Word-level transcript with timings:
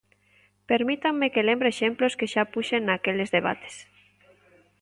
Permítanme 0.71 1.31
que 1.33 1.45
lembre 1.49 1.67
exemplos 1.71 2.17
que 2.19 2.27
xa 2.33 2.43
puxen 2.53 2.81
naqueles 2.85 3.29
debates. 3.37 3.75